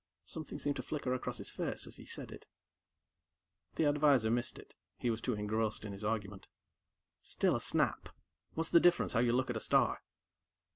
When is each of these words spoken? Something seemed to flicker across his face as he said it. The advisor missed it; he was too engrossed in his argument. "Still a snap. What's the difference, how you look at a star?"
Something 0.25 0.57
seemed 0.57 0.77
to 0.77 0.81
flicker 0.81 1.13
across 1.13 1.37
his 1.37 1.51
face 1.51 1.85
as 1.85 1.97
he 1.97 2.05
said 2.07 2.31
it. 2.31 2.47
The 3.75 3.83
advisor 3.83 4.31
missed 4.31 4.57
it; 4.57 4.73
he 4.97 5.11
was 5.11 5.21
too 5.21 5.35
engrossed 5.35 5.85
in 5.85 5.93
his 5.93 6.03
argument. 6.03 6.47
"Still 7.21 7.55
a 7.55 7.61
snap. 7.61 8.09
What's 8.55 8.71
the 8.71 8.79
difference, 8.79 9.13
how 9.13 9.19
you 9.19 9.31
look 9.31 9.51
at 9.51 9.57
a 9.57 9.59
star?" 9.59 10.01